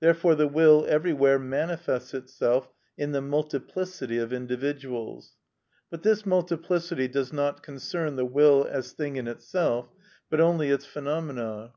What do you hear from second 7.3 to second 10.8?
not concern the will as thing in itself, but only